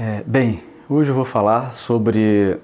[0.00, 2.56] É, bem, hoje eu vou falar sobre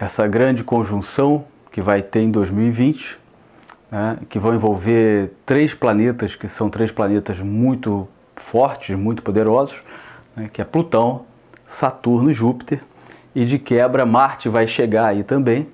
[0.00, 3.18] essa grande conjunção que vai ter em 2020,
[3.90, 9.82] né, que vão envolver três planetas, que são três planetas muito fortes, muito poderosos,
[10.34, 11.26] né, que é Plutão,
[11.66, 12.80] Saturno e Júpiter,
[13.34, 15.68] e de quebra Marte vai chegar aí também,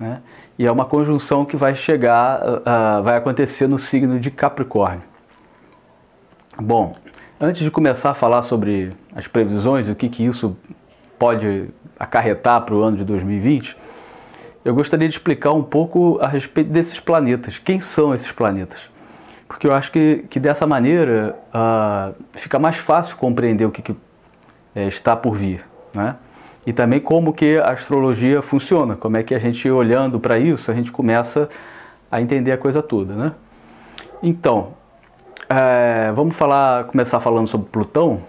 [0.00, 0.20] né,
[0.58, 5.04] e é uma conjunção que vai chegar, uh, vai acontecer no signo de Capricórnio.
[6.60, 6.96] Bom,
[7.42, 10.56] Antes de começar a falar sobre as previsões o que, que isso
[11.18, 11.68] pode
[11.98, 13.76] acarretar para o ano de 2020,
[14.64, 17.58] eu gostaria de explicar um pouco a respeito desses planetas.
[17.58, 18.78] Quem são esses planetas?
[19.48, 23.96] Porque eu acho que, que dessa maneira uh, fica mais fácil compreender o que, que
[24.74, 25.64] é, está por vir.
[25.92, 26.14] Né?
[26.66, 30.70] E também como que a astrologia funciona, como é que a gente olhando para isso,
[30.70, 31.48] a gente começa
[32.10, 33.14] a entender a coisa toda.
[33.14, 33.32] Né?
[34.22, 34.74] Então,
[35.48, 38.22] é, vamos falar, começar falando sobre Plutão.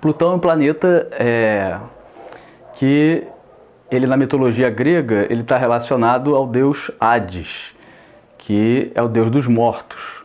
[0.00, 1.78] Plutão é um planeta é,
[2.74, 3.24] que
[3.90, 7.74] ele na mitologia grega ele está relacionado ao deus Hades,
[8.38, 10.22] que é o deus dos mortos.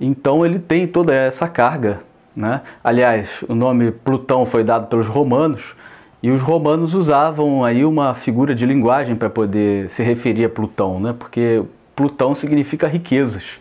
[0.00, 2.00] Então ele tem toda essa carga,
[2.34, 2.62] né?
[2.82, 5.74] Aliás, o nome Plutão foi dado pelos romanos
[6.22, 10.98] e os romanos usavam aí uma figura de linguagem para poder se referir a Plutão,
[10.98, 11.14] né?
[11.18, 11.62] Porque
[11.94, 13.60] Plutão significa riquezas.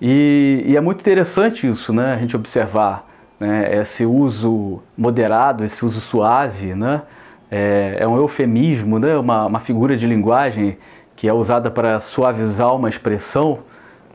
[0.00, 2.14] E, e, é muito interessante isso, né?
[2.14, 3.07] A gente observar
[3.38, 3.76] né?
[3.76, 7.02] esse uso moderado, esse uso suave, né?
[7.50, 9.16] É, é um eufemismo, né?
[9.16, 10.76] Uma, uma, figura de linguagem
[11.16, 13.60] que é usada para suavizar uma expressão,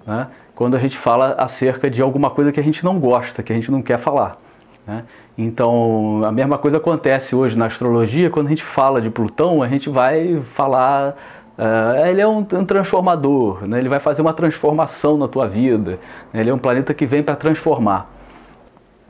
[0.06, 0.28] né?
[0.56, 3.56] Quando a gente fala acerca de alguma coisa que a gente não gosta, que a
[3.56, 4.38] gente não quer falar.
[4.86, 5.04] Né?
[5.36, 9.68] Então, a mesma coisa acontece hoje na astrologia, quando a gente fala de Plutão, a
[9.68, 11.16] gente vai falar
[11.56, 13.78] Uh, ele é um, um transformador, né?
[13.78, 16.00] ele vai fazer uma transformação na tua vida.
[16.34, 16.42] Né?
[16.42, 18.10] Ele é um planeta que vem para transformar.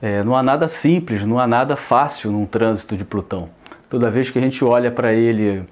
[0.04, 3.50] É, não há nada simples, não há nada fácil num trânsito de Plutão.
[3.90, 5.64] Toda vez que a gente olha para ele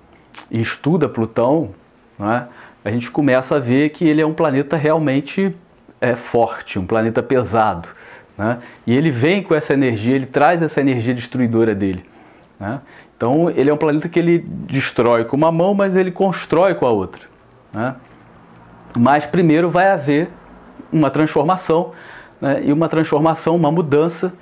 [0.50, 1.72] e estuda Plutão,
[2.18, 2.48] né?
[2.86, 5.53] a gente começa a ver que ele é um planeta realmente
[6.00, 7.90] é, forte, um planeta pesado.
[8.38, 8.59] Né?
[8.88, 12.06] E ele vem com essa energia, ele traz essa energia destruidora dele.
[12.58, 12.80] Né?
[13.18, 16.88] Então ele é um planeta que ele destrói com uma mão, mas ele constrói com
[16.88, 17.24] a outra.
[17.74, 17.96] Né?
[18.97, 20.30] Mas primeiro vai haver
[20.90, 21.91] uma transformação,
[22.41, 22.62] né?
[22.66, 24.34] e uma transformação, uma mudança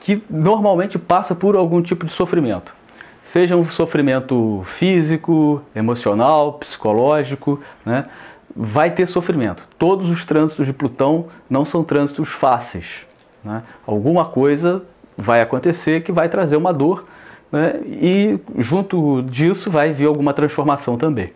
[0.00, 2.74] que normalmente passa por algum tipo de sofrimento.
[3.22, 8.06] Seja um sofrimento físico, emocional, psicológico, né?
[8.54, 9.66] vai ter sofrimento.
[9.78, 13.06] Todos os trânsitos de Plutão não são trânsitos fáceis.
[13.44, 13.62] Né?
[13.86, 14.82] Alguma coisa
[15.16, 17.06] vai acontecer que vai trazer uma dor
[17.50, 17.80] né?
[17.86, 21.32] e junto disso vai vir alguma transformação também.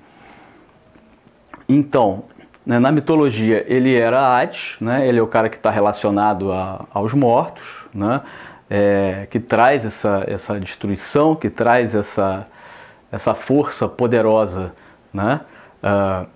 [1.69, 2.25] Então,
[2.67, 5.07] né, na mitologia ele era Hades, né?
[5.07, 8.21] ele é o cara que está relacionado a, aos mortos, né?
[8.69, 12.49] É, que traz essa, essa destruição, que traz essa,
[13.13, 14.73] essa força poderosa,
[15.15, 15.41] né?
[15.81, 16.27] Uh,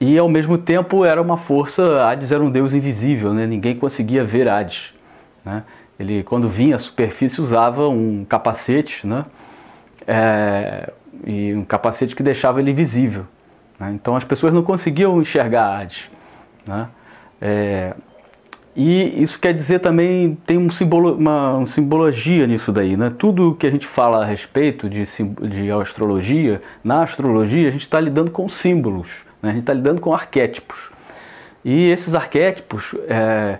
[0.00, 3.46] e ao mesmo tempo era uma força, Hades era um deus invisível, né?
[3.46, 4.94] ninguém conseguia ver Hades.
[5.44, 5.62] Né?
[5.98, 9.26] Ele, quando vinha à superfície, usava um capacete, né?
[10.06, 10.90] É,
[11.26, 13.26] e um capacete que deixava ele invisível.
[13.80, 13.92] Né?
[13.94, 16.10] Então as pessoas não conseguiam enxergar Hades.
[16.66, 16.86] Né?
[17.40, 17.94] É,
[18.76, 22.96] e isso quer dizer também, tem um simbolo, uma, uma, simbologia nisso daí.
[22.96, 23.10] Né?
[23.18, 25.04] Tudo que a gente fala a respeito de,
[25.48, 29.08] de astrologia, na astrologia a gente está lidando com símbolos,
[29.42, 29.50] né?
[29.50, 30.90] a gente está lidando com arquétipos.
[31.64, 33.58] E esses arquétipos, é,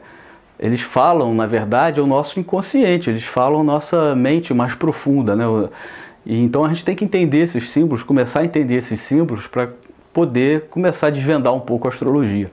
[0.59, 5.45] eles falam, na verdade, o nosso inconsciente, eles falam nossa mente mais profunda, né?
[6.25, 9.71] E então a gente tem que entender esses símbolos, começar a entender esses símbolos para
[10.13, 12.51] poder começar a desvendar um pouco a astrologia.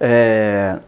[0.00, 0.78] É,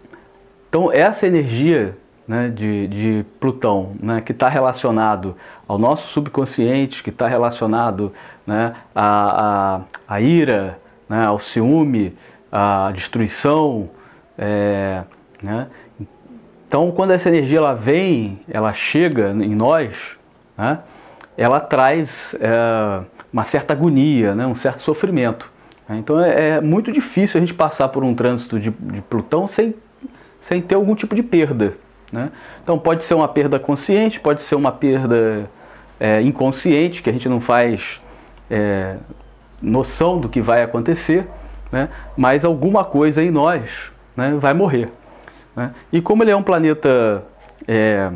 [0.69, 1.97] então essa energia
[2.27, 5.37] né, de, de, Plutão, né, que está relacionado
[5.69, 8.13] ao nosso subconsciente, que está relacionado
[8.47, 12.17] né, à, à, à ira, né, ao ciúme,
[12.51, 13.91] à destruição,
[14.39, 15.03] é,
[15.43, 15.69] né?
[16.67, 20.17] Então, quando essa energia ela vem, ela chega em nós,
[20.59, 20.81] né?
[21.37, 24.47] Ela traz é, uma certa agonia, né?
[24.47, 25.53] um certo sofrimento.
[25.91, 29.75] Então, é, é, muito difícil a gente passar por um trânsito de, de Plutão sem,
[30.41, 31.75] sem ter algum tipo de perda.
[32.11, 32.31] Né?
[32.63, 35.51] Então, pode ser uma perda consciente, pode ser uma perda
[36.01, 38.01] é, inconsciente, que a gente não faz
[38.51, 38.97] é,
[39.61, 41.27] noção do que vai acontecer,
[41.71, 41.89] né?
[42.17, 44.91] mas alguma coisa em nós né, vai morrer.
[45.55, 45.73] Né?
[45.93, 47.27] E como ele é um planeta
[47.67, 48.11] é,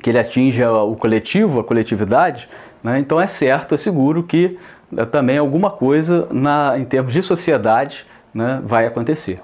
[0.00, 2.48] que ele atinge o coletivo, a coletividade,
[2.82, 4.58] né, então é certo, é seguro que
[4.96, 8.04] é, também alguma coisa na, em termos de sociedade
[8.34, 9.40] né, vai acontecer.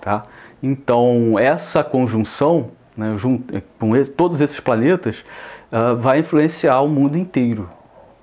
[0.00, 0.24] Tá?
[0.62, 5.24] Então essa conjunção né, junto, com todos esses planetas,
[5.72, 7.68] uh, vai influenciar o mundo inteiro.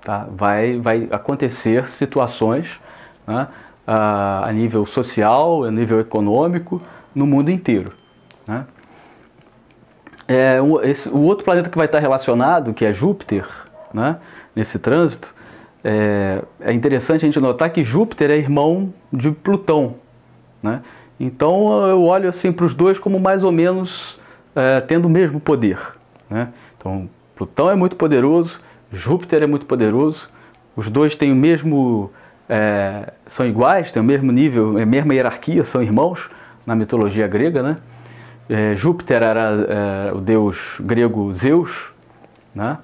[0.02, 0.26] Tá?
[0.30, 2.80] Vai, vai acontecer situações
[3.26, 3.48] né,
[3.86, 6.80] uh, a nível social, a nível econômico,
[7.14, 7.92] no mundo inteiro.
[8.46, 8.64] Né?
[10.32, 10.58] É,
[10.88, 13.46] esse, o outro planeta que vai estar relacionado, que é Júpiter,
[13.92, 14.16] né,
[14.56, 15.34] nesse trânsito,
[15.84, 19.96] é, é, interessante a gente notar que Júpiter é irmão de Plutão.
[20.62, 20.80] Né?
[21.20, 24.18] Então eu olho assim para os dois como mais ou menos
[24.56, 25.78] é, tendo o mesmo poder.
[26.30, 26.48] Né?
[26.78, 28.56] Então Plutão é muito poderoso,
[28.90, 30.30] Júpiter é muito poderoso,
[30.74, 32.10] os dois têm o mesmo.
[32.48, 36.28] É, são iguais, têm o mesmo nível, a mesma hierarquia, são irmãos
[36.66, 37.62] na mitologia grega.
[37.62, 37.76] Né?
[38.48, 41.92] É, Júpiter era é, o deus grego Zeus,
[42.54, 42.78] né?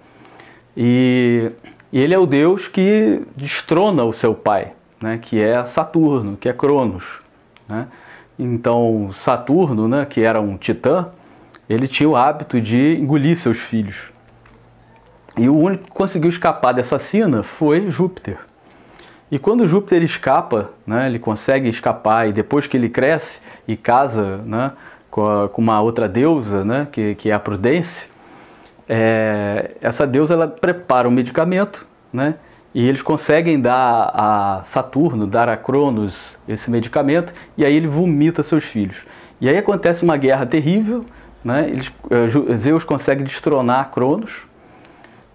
[0.76, 1.52] e
[1.92, 6.48] e ele é o Deus que destrona o seu pai, né, que é Saturno, que
[6.48, 7.20] é Cronos.
[7.66, 7.88] Né?
[8.38, 11.08] Então, Saturno, né, que era um titã,
[11.68, 14.10] ele tinha o hábito de engolir seus filhos.
[15.36, 18.38] E o único que conseguiu escapar dessa sina foi Júpiter.
[19.30, 24.38] E quando Júpiter escapa, né, ele consegue escapar e depois que ele cresce e casa
[24.44, 24.72] né,
[25.10, 28.08] com, a, com uma outra deusa, né, que, que é a Prudência,
[28.88, 32.36] é, essa deusa ela prepara um medicamento, né?
[32.74, 38.42] E eles conseguem dar a Saturno, dar a Cronos esse medicamento, e aí ele vomita
[38.42, 38.98] seus filhos.
[39.40, 41.04] E aí acontece uma guerra terrível,
[41.44, 41.68] né?
[41.68, 44.46] Eles, eh, Zeus consegue destronar Cronos,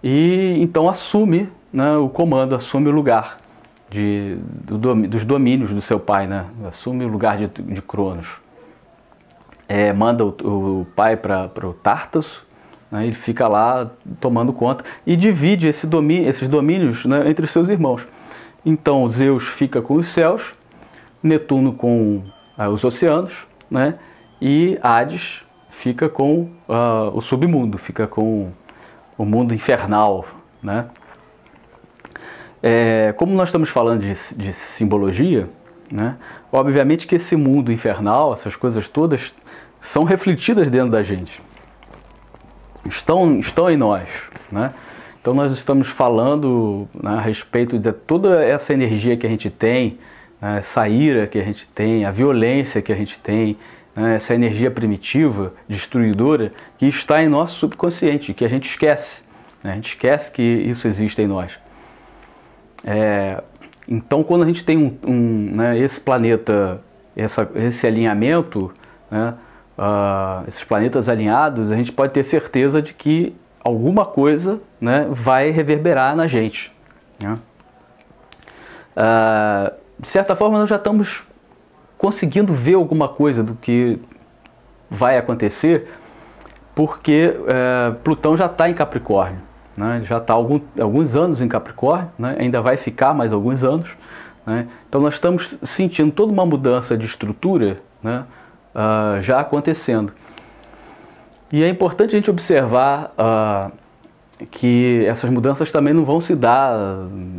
[0.03, 3.37] e então assume né, o comando, assume o lugar
[3.89, 6.45] de, do, dos domínios do seu pai, né?
[6.67, 8.42] assume o lugar de, de Cronos.
[9.67, 12.45] É, manda o, o pai para o Tartasso,
[12.93, 13.07] né?
[13.07, 13.89] Ele fica lá
[14.21, 18.07] tomando conta e divide esse domínio, esses domínios né, entre seus irmãos.
[18.63, 20.53] Então Zeus fica com os céus,
[21.21, 22.21] Netuno com
[22.57, 23.95] uh, os oceanos, né?
[24.39, 28.51] e Hades fica com uh, o submundo, fica com
[29.17, 30.25] o mundo infernal.
[30.61, 30.85] Né?
[32.61, 35.49] É, como nós estamos falando de, de simbologia,
[35.91, 36.15] né?
[36.51, 39.33] obviamente que esse mundo infernal, essas coisas todas,
[39.79, 41.41] são refletidas dentro da gente
[42.87, 44.07] estão, estão em nós.
[44.51, 44.73] Né?
[45.21, 49.97] Então nós estamos falando né, a respeito de toda essa energia que a gente tem,
[50.41, 53.57] né, essa ira que a gente tem, a violência que a gente tem,
[53.95, 59.23] né, essa energia primitiva, destruidora, que está em nosso subconsciente, que a gente esquece.
[59.63, 59.71] Né?
[59.71, 61.57] A gente esquece que isso existe em nós.
[62.85, 63.41] É,
[63.87, 66.81] então quando a gente tem um, um né, esse planeta,
[67.15, 68.71] essa, esse alinhamento,
[69.09, 69.33] né,
[69.77, 75.49] uh, esses planetas alinhados, a gente pode ter certeza de que alguma coisa né, vai
[75.49, 76.71] reverberar na gente.
[77.19, 77.37] Né?
[78.95, 81.23] Uh, de certa forma, nós já estamos
[81.97, 83.99] conseguindo ver alguma coisa do que
[84.89, 85.89] vai acontecer,
[86.75, 89.39] porque uh, Plutão já está em Capricórnio.
[89.75, 90.03] Né?
[90.05, 92.35] já está algum, alguns anos em Capricórnio, né?
[92.37, 93.89] ainda vai ficar mais alguns anos.
[94.45, 94.67] Né?
[94.87, 98.23] Então nós estamos sentindo toda uma mudança de estrutura né?
[98.75, 100.13] uh, já acontecendo.
[101.51, 103.71] E é importante a gente observar uh,
[104.49, 106.75] que essas mudanças também não vão se dar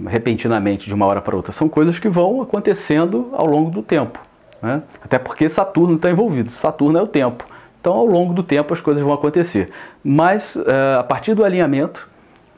[0.06, 1.52] repentinamente de uma hora para outra.
[1.52, 4.20] São coisas que vão acontecendo ao longo do tempo.
[4.62, 4.82] Né?
[5.04, 6.50] Até porque Saturno está envolvido.
[6.50, 7.44] Saturno é o tempo.
[7.80, 9.70] Então, ao longo do tempo, as coisas vão acontecer.
[10.02, 12.08] Mas, uh, a partir do alinhamento,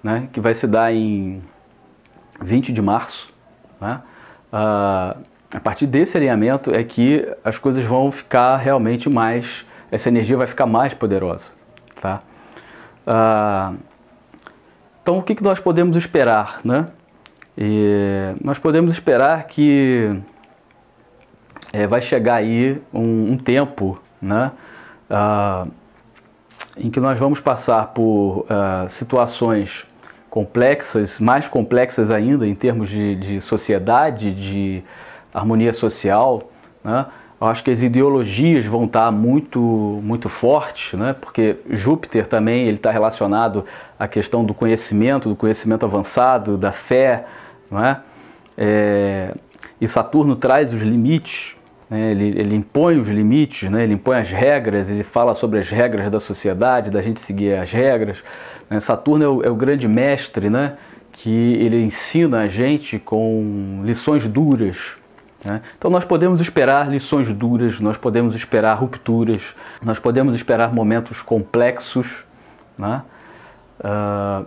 [0.07, 1.43] né, que vai se dar em
[2.41, 3.35] 20 de março,
[3.81, 4.01] né,
[4.53, 5.21] uh,
[5.53, 10.47] a partir desse alinhamento é que as coisas vão ficar realmente mais, essa energia vai
[10.47, 11.53] ficar mais poderosa,
[12.01, 12.21] tá?
[13.07, 13.75] Ah,
[15.03, 16.89] então o que, que nós podemos esperar, né?
[17.57, 20.21] E nós podemos esperar que
[21.73, 24.53] é, vai chegar aí um, um tempo, né?
[25.09, 25.67] Ah,
[26.77, 29.87] em que nós vamos passar por ah, situações
[30.31, 34.83] complexas, mais complexas ainda em termos de, de sociedade, de
[35.33, 36.51] harmonia social,
[36.85, 37.07] né?
[37.39, 41.15] Eu acho que as ideologias vão estar muito, muito fortes, né?
[41.21, 43.67] porque Júpiter também ele está relacionado
[43.99, 47.27] à questão do conhecimento, do conhecimento avançado, da fé,
[47.71, 48.01] não é?
[48.57, 49.35] é
[49.79, 51.55] e Saturno traz os limites,
[51.89, 52.11] né?
[52.11, 53.85] ele, ele impõe os limites, né?
[53.85, 57.71] ele impõe as regras, ele fala sobre as regras da sociedade, da gente seguir as
[57.71, 58.19] regras.
[58.69, 58.81] Né?
[58.81, 60.75] Saturno é o, é o grande mestre, né?
[61.13, 64.97] que ele ensina a gente com lições duras,
[65.47, 65.63] né?
[65.79, 72.25] Então nós podemos esperar lições duras, nós podemos esperar rupturas, nós podemos esperar momentos complexos,
[72.77, 73.03] né?
[73.81, 74.45] uh,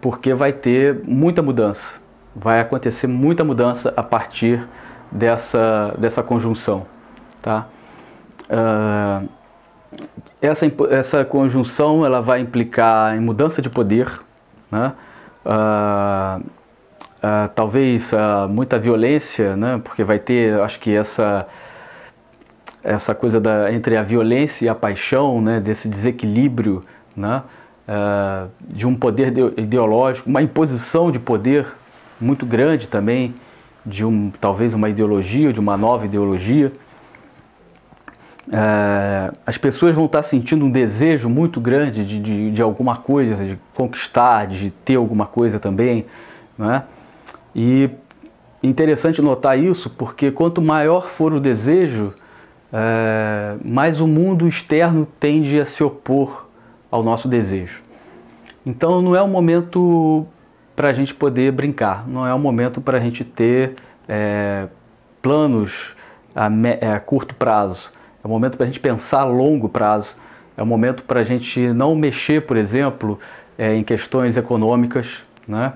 [0.00, 1.94] porque vai ter muita mudança,
[2.34, 4.66] vai acontecer muita mudança a partir
[5.10, 6.86] dessa, dessa conjunção.
[7.40, 7.66] Tá?
[8.50, 9.28] Uh,
[10.40, 14.20] essa, essa conjunção ela vai implicar em mudança de poder,
[14.70, 14.92] né?
[15.44, 18.12] Uh, uh, talvez
[18.50, 19.80] muita violência, né?
[19.82, 21.46] porque vai ter, acho que essa,
[22.82, 25.60] essa coisa da, entre a violência e a paixão, né?
[25.60, 26.82] desse desequilíbrio
[27.16, 27.42] né?
[28.60, 31.66] de um poder ideológico, uma imposição de poder
[32.20, 33.36] muito grande também,
[33.86, 36.72] de um, talvez uma ideologia, de uma nova ideologia.
[38.52, 43.44] É, as pessoas vão estar sentindo um desejo muito grande de, de, de, alguma coisa,
[43.44, 46.06] de conquistar, de ter alguma coisa também.
[46.58, 46.82] Né?
[47.54, 47.88] E
[48.62, 52.12] interessante notar isso porque quanto maior for o desejo,
[52.72, 56.46] é, mais o mundo externo tende a se opor
[56.90, 57.82] ao nosso desejo.
[58.64, 60.26] Então não é um momento
[60.76, 63.74] para a gente poder brincar, não é um momento para a gente ter
[64.06, 64.68] é,
[65.20, 65.96] planos
[66.34, 66.46] a,
[66.94, 67.90] a curto prazo
[68.26, 70.16] é um momento para a gente pensar a longo prazo,
[70.56, 73.20] é um momento para a gente não mexer, por exemplo,
[73.56, 75.22] é, em questões econômicas.
[75.46, 75.72] Né?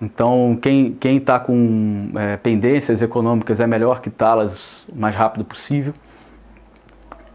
[0.00, 5.92] Então, quem está com é, pendências econômicas é melhor quitá-las o mais rápido possível.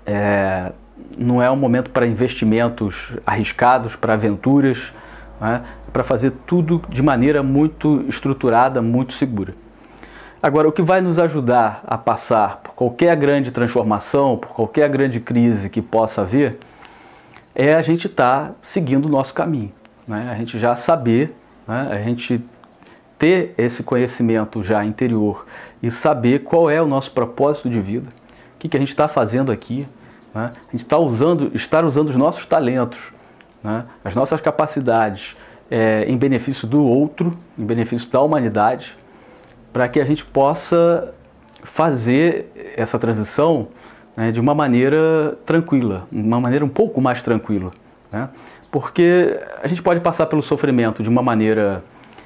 [0.08, 0.72] É,
[1.16, 4.92] não é um momento para investimentos arriscados, para aventuras,
[5.40, 5.62] né?
[5.92, 9.54] Para fazer tudo de maneira muito estruturada, muito segura.
[10.42, 15.20] Agora, o que vai nos ajudar a passar por qualquer grande transformação, por qualquer grande
[15.20, 16.60] crise que possa haver,
[17.56, 19.72] é a gente estar tá seguindo o nosso caminho.
[20.08, 20.30] Né?
[20.32, 21.34] A gente já saber,
[21.68, 21.90] né?
[21.92, 22.44] a gente
[23.18, 25.46] ter esse conhecimento já interior
[25.82, 28.10] e saber qual é o nosso propósito de vida,
[28.56, 29.88] o que, que a gente está fazendo aqui.
[30.36, 30.52] Né?
[30.56, 33.12] A gente está usando, estar usando os nossos talentos,
[33.64, 33.86] né?
[34.06, 35.36] as nossas capacidades
[35.70, 38.96] é, em benefício do outro, em benefício da humanidade
[39.78, 41.14] para que a gente possa
[41.64, 43.68] fazer essa transição
[44.16, 47.72] né, de uma maneira tranquila, uma maneira um pouco mais tranquila.
[48.12, 48.28] Né?
[48.72, 51.84] Porque a gente pode passar pelo sofrimento de uma maneira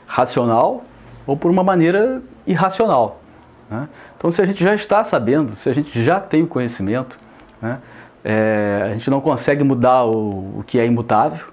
[0.08, 0.86] racional
[1.28, 3.22] ou por uma maneira irracional.
[3.70, 3.90] Né?
[4.18, 7.20] Então, se a gente já está sabendo, se a gente já tem o conhecimento,
[7.62, 7.80] né,
[8.24, 11.48] é, a gente não consegue mudar o, o que é imutável,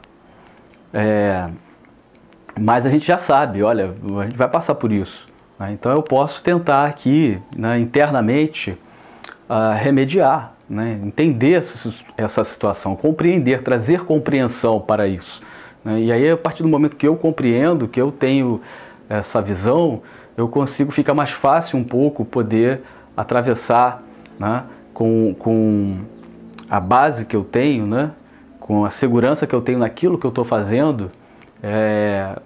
[0.93, 1.49] é,
[2.61, 5.27] mas a gente já sabe, olha, a gente vai passar por isso.
[5.59, 5.73] Né?
[5.73, 8.79] Então eu posso tentar aqui, né, internamente,
[9.49, 15.41] uh, remediar, né, entender essa, essa, situação, compreender, trazer compreensão para isso.
[15.85, 16.01] Né?
[16.01, 18.61] E aí, a partir do momento que eu compreendo, que eu tenho
[19.09, 20.03] essa visão,
[20.37, 22.83] eu consigo, ficar mais fácil um pouco poder
[23.17, 24.03] atravessar
[24.39, 24.63] né,
[24.95, 25.99] com, com
[26.71, 28.11] a base que eu tenho, né,
[28.61, 31.11] com a segurança que eu tenho naquilo que eu estou fazendo,
[31.63, 32.39] é,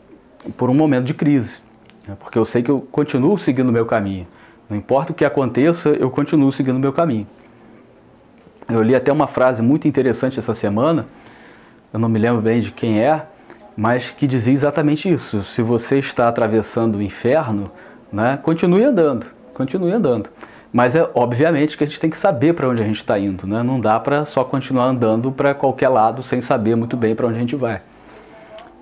[0.56, 1.60] por um momento de crise.
[2.06, 2.16] Né?
[2.18, 4.26] porque eu sei que eu continuo seguindo o meu caminho.
[4.68, 7.26] Não importa o que aconteça, eu continuo seguindo o meu caminho.
[8.68, 11.06] Eu li até uma frase muito interessante essa semana,
[11.92, 13.26] eu não me lembro bem de quem é,
[13.76, 15.44] mas que dizia exatamente isso.
[15.44, 17.70] Se você está atravessando o inferno,
[18.10, 20.30] né, continue andando, continue andando.
[20.72, 23.46] Mas é obviamente que a gente tem que saber para onde a gente está indo,
[23.46, 23.62] né?
[23.62, 27.36] Não dá para só continuar andando para qualquer lado sem saber muito bem para onde
[27.36, 27.82] a gente vai.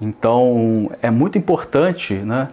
[0.00, 2.48] Então é muito importante, né?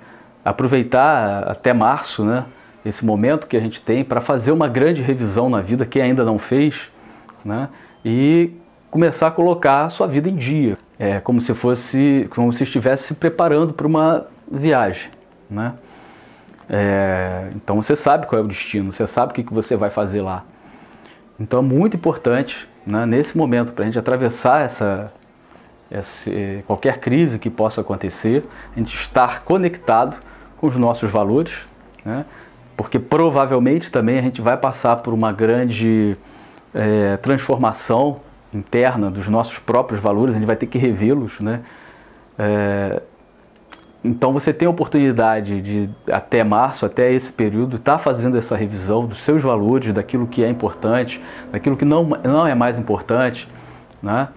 [0.47, 2.45] aproveitar até março, né,
[2.85, 6.23] esse momento que a gente tem para fazer uma grande revisão na vida, quem ainda
[6.23, 6.89] não fez,
[7.43, 7.67] né,
[8.03, 8.51] e
[8.89, 13.07] começar a colocar a sua vida em dia, é como se fosse, como se estivesse
[13.07, 15.11] se preparando para uma viagem,
[15.49, 15.73] né?
[16.69, 19.89] É, então você sabe qual é o destino, você sabe o que, que você vai
[19.89, 20.43] fazer lá.
[21.39, 25.11] Então é muito importante, né, nesse momento, para a gente atravessar essa,
[25.89, 26.29] essa,
[26.65, 28.43] qualquer crise que possa acontecer,
[28.75, 30.17] a gente estar conectado
[30.57, 31.53] com os nossos valores,
[32.03, 32.25] né?
[32.75, 36.17] porque provavelmente também a gente vai passar por uma grande
[36.73, 38.21] é, transformação
[38.53, 41.39] interna dos nossos próprios valores, a gente vai ter que revê-los.
[41.39, 41.61] Né?
[42.37, 43.01] É,
[44.03, 48.55] então você tem a oportunidade de, até março, até esse período, estar tá fazendo essa
[48.55, 53.47] revisão dos seus valores, daquilo que é importante, daquilo que não, não é mais importante,
[54.01, 54.29] né?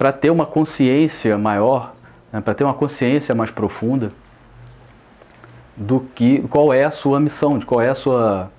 [0.00, 1.94] Para ter uma consciência maior,
[2.32, 2.40] né?
[2.40, 4.10] para ter uma consciência mais profunda
[5.76, 8.50] do que qual é a sua missão, de qual é a sua,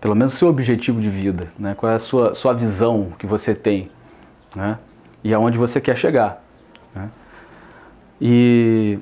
[0.00, 1.76] pelo menos seu objetivo de vida, né?
[1.76, 3.88] qual é a sua, sua visão que você tem
[4.52, 4.76] né?
[5.22, 6.42] e aonde você quer chegar.
[6.92, 7.08] Né?
[8.20, 8.98] E,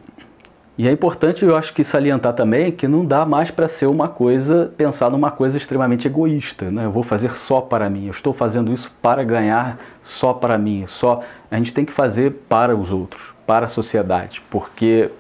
[0.77, 4.09] e é importante, eu acho que salientar também que não dá mais para ser uma
[4.09, 6.71] coisa, pensar numa coisa extremamente egoísta.
[6.71, 6.87] Né?
[6.87, 10.85] Eu vou fazer só para mim, eu estou fazendo isso para ganhar só para mim.
[10.87, 15.11] Só A gente tem que fazer para os outros, para a sociedade, porque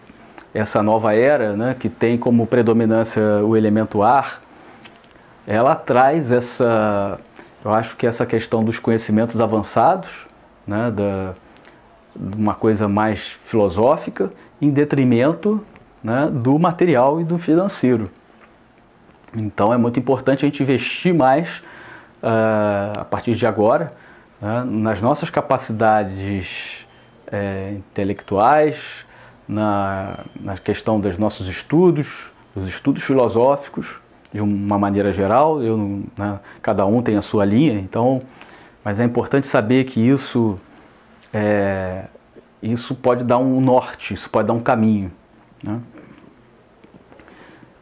[0.54, 4.40] essa nova era, né, que tem como predominância o elemento ar,
[5.46, 7.18] ela traz essa,
[7.64, 10.10] Eu acho que essa questão dos conhecimentos avançados,
[10.66, 11.34] né, da,
[12.14, 15.64] uma coisa mais filosófica, em detrimento
[16.02, 18.10] né, do material e do financeiro.
[19.34, 21.62] Então é muito importante a gente investir mais
[22.22, 23.92] uh, a partir de agora
[24.40, 26.84] né, nas nossas capacidades
[27.30, 28.76] é, intelectuais,
[29.48, 33.96] na, na questão dos nossos estudos, os estudos filosóficos,
[34.32, 35.62] de uma maneira geral.
[35.62, 38.22] Eu, né, cada um tem a sua linha, então,
[38.84, 40.58] mas é importante saber que isso
[41.32, 42.04] é,
[42.62, 45.10] isso pode dar um norte, isso pode dar um caminho.
[45.64, 45.80] Né?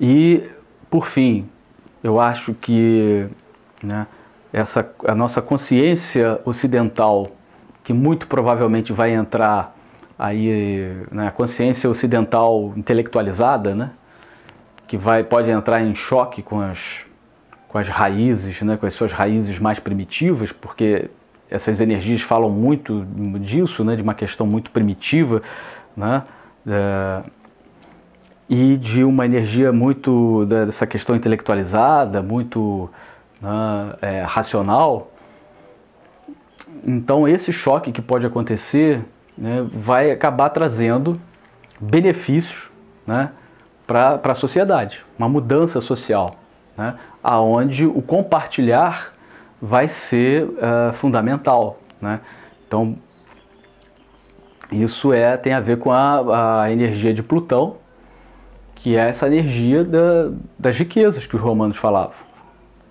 [0.01, 0.49] E,
[0.89, 1.49] por fim,
[2.03, 3.27] eu acho que
[3.83, 4.07] né,
[4.53, 7.33] essa, a nossa consciência ocidental,
[7.85, 9.77] que muito provavelmente vai entrar
[10.19, 13.91] aí, né, a consciência ocidental intelectualizada, né,
[14.87, 17.05] que vai, pode entrar em choque com as,
[17.69, 21.11] com as raízes, né, com as suas raízes mais primitivas, porque
[21.51, 23.05] essas energias falam muito
[23.41, 25.43] disso, né, de uma questão muito primitiva,
[25.97, 26.23] né,
[26.67, 27.23] é,
[28.49, 32.89] e de uma energia muito dessa questão intelectualizada, muito
[33.41, 35.11] né, é, racional.
[36.85, 39.05] Então esse choque que pode acontecer
[39.37, 41.21] né, vai acabar trazendo
[41.81, 42.71] benefícios
[43.07, 43.31] né,
[43.87, 46.37] para a sociedade, uma mudança social,
[46.77, 49.13] né, aonde o compartilhar
[49.61, 51.79] vai ser uh, fundamental.
[52.01, 52.21] Né?
[52.67, 52.97] Então,
[54.73, 57.77] isso é, tem a ver com a, a energia de Plutão,
[58.75, 62.15] que é essa energia da, das riquezas que os romanos falavam.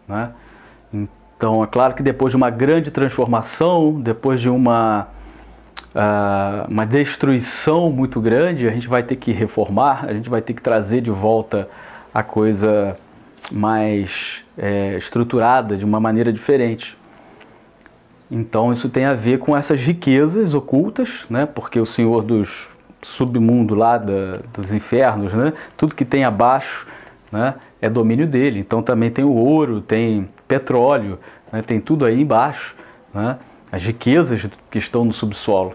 [0.07, 0.31] Né?
[0.93, 5.07] Então, é claro que depois de uma grande transformação, depois de uma,
[5.95, 10.53] uh, uma destruição muito grande, a gente vai ter que reformar, a gente vai ter
[10.53, 11.67] que trazer de volta
[12.13, 12.97] a coisa
[13.51, 16.97] mais é, estruturada, de uma maneira diferente.
[18.31, 21.45] Então isso tem a ver com essas riquezas ocultas, né?
[21.45, 22.69] porque o Senhor dos
[23.01, 25.53] submundo lá da, dos infernos, né?
[25.77, 26.85] tudo que tem abaixo
[27.31, 27.55] né?
[27.81, 28.59] é domínio dele.
[28.59, 31.17] Então também tem o ouro, tem petróleo,
[31.51, 31.61] né?
[31.63, 32.75] tem tudo aí embaixo,
[33.13, 33.37] né?
[33.71, 35.73] as riquezas que estão no subsolo.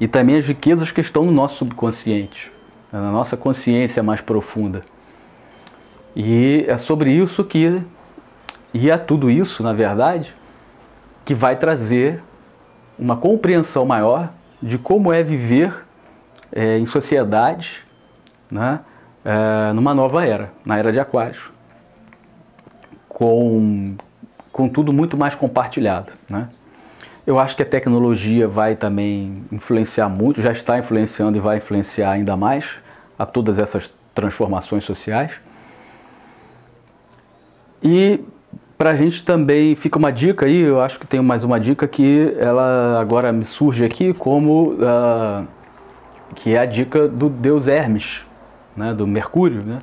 [0.00, 2.50] E também as riquezas que estão no nosso subconsciente,
[2.92, 3.00] né?
[3.00, 4.82] na nossa consciência mais profunda.
[6.14, 7.82] E é sobre isso que,
[8.72, 10.34] e é tudo isso, na verdade,
[11.24, 12.22] que vai trazer
[12.98, 14.30] uma compreensão maior
[14.62, 15.84] de como é viver
[16.52, 17.84] é, em sociedade
[18.50, 18.80] né,
[19.24, 21.40] é, numa nova era, na era de Aquário,
[23.08, 23.96] com,
[24.52, 26.12] com tudo muito mais compartilhado.
[26.28, 26.48] Né?
[27.26, 32.10] Eu acho que a tecnologia vai também influenciar muito, já está influenciando e vai influenciar
[32.12, 32.76] ainda mais
[33.18, 35.32] a todas essas transformações sociais.
[37.84, 38.24] E
[38.78, 41.86] para a gente também fica uma dica aí, eu acho que tem mais uma dica
[41.86, 45.46] que ela agora me surge aqui como uh,
[46.34, 48.22] que é a dica do deus Hermes,
[48.74, 49.80] né, do Mercúrio, né?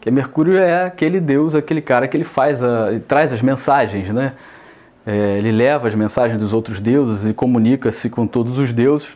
[0.00, 4.08] Que Mercúrio é aquele deus, aquele cara que ele faz, a, ele traz as mensagens,
[4.08, 4.32] né?
[5.04, 9.08] É, ele leva as mensagens dos outros deuses e comunica-se com todos os deuses.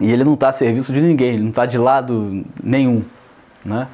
[0.00, 3.02] E ele não está a serviço de ninguém, ele não está de lado nenhum,
[3.64, 3.88] né?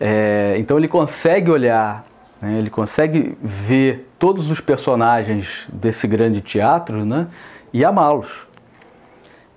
[0.00, 2.02] É, então ele consegue olhar
[2.42, 2.58] né?
[2.58, 7.28] Ele consegue ver todos os personagens desse grande teatro né?
[7.72, 8.50] e amá-los.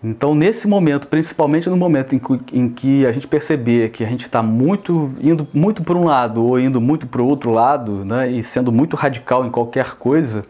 [0.03, 4.07] Então, nesse momento, principalmente no momento em que, em que a gente perceber que a
[4.07, 8.05] gente está muito indo muito para um lado ou indo muito para o outro lado,
[8.05, 10.43] né, e sendo muito radical em qualquer coisa,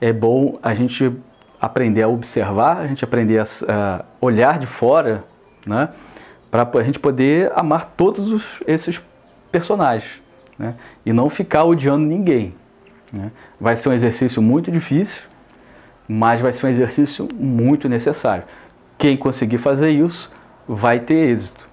[0.00, 1.12] é bom a gente
[1.60, 5.24] aprender a observar, a gente aprender a, a olhar de fora,
[5.66, 5.90] né,
[6.50, 8.98] para a gente poder amar todos os, esses
[9.52, 10.22] personagens
[10.60, 10.74] né?
[11.06, 12.54] e não ficar odiando ninguém.
[13.10, 13.32] Né?
[13.58, 15.22] Vai ser um exercício muito difícil,
[16.06, 18.44] mas vai ser um exercício muito necessário.
[18.98, 20.30] Quem conseguir fazer isso
[20.68, 21.66] vai ter êxito.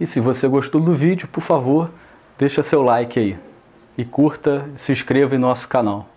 [0.00, 1.90] E se você gostou do vídeo, por favor,
[2.36, 3.38] deixa seu like aí.
[3.96, 6.06] E curta, se inscreva em nosso canal.